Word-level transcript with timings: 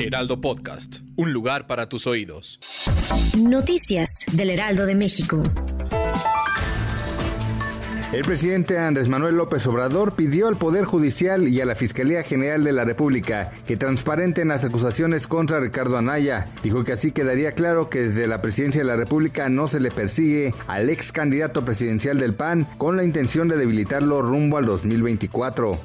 Heraldo 0.00 0.40
Podcast, 0.40 0.98
un 1.16 1.32
lugar 1.32 1.66
para 1.66 1.88
tus 1.88 2.06
oídos. 2.06 2.60
Noticias 3.36 4.26
del 4.32 4.50
Heraldo 4.50 4.86
de 4.86 4.94
México. 4.94 5.42
El 8.12 8.22
presidente 8.22 8.78
Andrés 8.78 9.08
Manuel 9.08 9.34
López 9.34 9.66
Obrador 9.66 10.14
pidió 10.14 10.46
al 10.46 10.56
Poder 10.56 10.84
Judicial 10.84 11.48
y 11.48 11.60
a 11.60 11.66
la 11.66 11.74
Fiscalía 11.74 12.22
General 12.22 12.62
de 12.62 12.72
la 12.72 12.84
República 12.84 13.50
que 13.66 13.76
transparenten 13.76 14.48
las 14.48 14.64
acusaciones 14.64 15.26
contra 15.26 15.58
Ricardo 15.58 15.98
Anaya. 15.98 16.46
Dijo 16.62 16.84
que 16.84 16.92
así 16.92 17.10
quedaría 17.10 17.52
claro 17.52 17.90
que 17.90 18.02
desde 18.04 18.28
la 18.28 18.40
presidencia 18.40 18.80
de 18.80 18.86
la 18.86 18.96
República 18.96 19.48
no 19.48 19.66
se 19.66 19.80
le 19.80 19.90
persigue 19.90 20.54
al 20.68 20.90
ex 20.90 21.10
candidato 21.10 21.64
presidencial 21.64 22.18
del 22.18 22.34
PAN 22.34 22.68
con 22.78 22.96
la 22.96 23.02
intención 23.02 23.48
de 23.48 23.56
debilitarlo 23.56 24.22
rumbo 24.22 24.58
al 24.58 24.66
2024. 24.66 25.78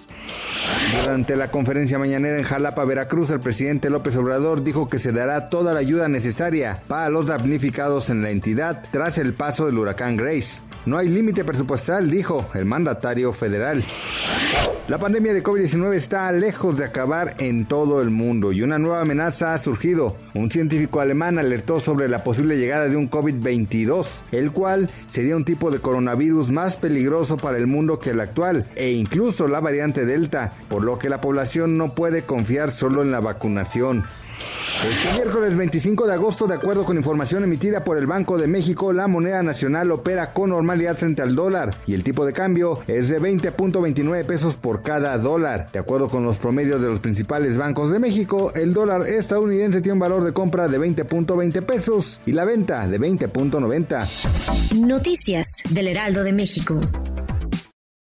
Durante 1.04 1.36
la 1.36 1.52
conferencia 1.52 2.00
mañanera 2.00 2.38
en 2.38 2.44
Jalapa, 2.44 2.86
Veracruz, 2.86 3.30
el 3.30 3.40
presidente 3.40 3.90
López 3.90 4.16
Obrador 4.16 4.64
dijo 4.64 4.88
que 4.88 5.00
se 5.00 5.12
dará 5.12 5.50
toda 5.50 5.74
la 5.74 5.80
ayuda 5.80 6.08
necesaria 6.08 6.82
para 6.88 7.10
los 7.10 7.28
damnificados 7.28 8.10
en 8.10 8.22
la 8.22 8.30
entidad 8.30 8.84
tras 8.92 9.18
el 9.18 9.34
paso 9.34 9.66
del 9.66 9.78
huracán 9.78 10.18
Grace. 10.18 10.62
No 10.86 10.98
hay 10.98 11.10
límite 11.10 11.44
presupuestal, 11.44 12.10
dijo 12.10 12.50
el 12.54 12.66
mandatario 12.66 13.34
federal. 13.34 13.84
La 14.90 14.98
pandemia 15.00 15.34
de 15.34 15.42
COVID-19 15.42 15.94
está 15.94 16.30
lejos 16.34 16.78
de 16.78 16.84
acabar 16.84 17.36
en 17.40 17.66
todo 17.66 18.02
el 18.02 18.10
mundo 18.10 18.52
y 18.52 18.62
una 18.64 18.78
nueva 18.80 19.02
amenaza 19.02 19.54
ha 19.54 19.60
surgido. 19.60 20.18
Un 20.34 20.52
científico 20.52 21.00
alemán 21.00 21.40
alertó 21.40 21.80
sobre 21.80 22.10
la 22.10 22.26
posible 22.26 22.58
llegada 22.58 22.90
de 22.90 22.98
un 22.98 23.10
COVID-22, 23.10 24.24
el 24.34 24.52
cual 24.52 24.90
sería 25.08 25.38
un 25.38 25.46
tipo 25.46 25.72
de 25.72 25.80
coronavirus 25.80 26.52
más 26.52 26.76
peligroso 26.76 27.38
para 27.38 27.58
el 27.58 27.66
mundo 27.66 27.98
que 27.98 28.10
el 28.10 28.20
actual 28.20 28.68
e 28.76 28.92
incluso 28.92 29.48
la 29.48 29.62
variante 29.62 30.06
Delta, 30.06 30.52
por 30.68 30.84
lo 30.84 31.00
que 31.00 31.08
la 31.08 31.22
población 31.22 31.78
no 31.78 31.96
puede 31.96 32.24
confiar 32.24 32.70
solo 32.70 33.02
en 33.02 33.12
la 33.12 33.22
vacunación. 33.22 34.04
Este 34.84 35.14
miércoles 35.14 35.56
25 35.56 36.08
de 36.08 36.14
agosto, 36.14 36.46
de 36.46 36.56
acuerdo 36.56 36.84
con 36.84 36.98
información 36.98 37.44
emitida 37.44 37.86
por 37.86 37.98
el 37.98 38.06
Banco 38.06 38.38
de 38.38 38.48
México, 38.48 38.92
la 38.92 39.08
moneda 39.08 39.42
nacional 39.42 39.90
opera 39.92 40.34
con 40.34 40.50
normalidad 40.50 40.98
frente 40.98 41.22
al 41.22 41.36
dólar 41.36 41.74
y 41.88 41.94
el 41.94 42.04
tipo 42.04 42.26
de 42.26 42.34
cambio 42.34 42.82
es 42.88 43.08
de 43.08 43.22
20.29 43.22 44.26
pesos 44.26 44.58
por 44.58 44.82
cada 44.82 45.18
dólar. 45.18 45.70
De 45.72 45.80
acuerdo 45.80 46.10
con 46.10 46.26
los 46.26 46.38
promedios 46.38 46.82
de 46.82 46.90
los 46.90 47.00
principales 47.00 47.58
bancos 47.58 47.92
de 47.92 48.00
México, 48.00 48.52
el 48.56 48.74
dólar 48.74 49.08
estadounidense 49.08 49.80
tiene 49.80 49.94
un 49.94 50.00
valor 50.00 50.26
de 50.26 50.34
compra 50.34 50.68
de 50.68 50.78
20.20 50.78 51.66
pesos 51.66 52.20
y 52.26 52.34
la 52.34 52.44
venta 52.44 52.86
de 52.86 53.00
20.90. 53.00 54.76
Noticias 54.86 55.64
del 55.70 55.88
Heraldo 55.88 56.24
de 56.24 56.34
México. 56.34 56.82